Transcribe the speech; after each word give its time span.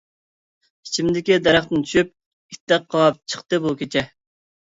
ئىچىمدىكى 0.87 1.35
دەرەختىن 1.47 1.83
چۈشۈپ، 1.89 2.09
ئىتتەك 2.55 2.87
قاۋاپ 2.95 3.19
چىقتى 3.35 3.59
بۇ 3.67 3.77
كېچە. 3.83 4.05